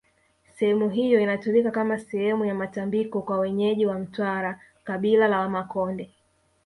[0.53, 6.11] sehemu hiyo inatumika kama sehemu ya matambiko kwa wenyeji wa mtwara kabila la wamakonde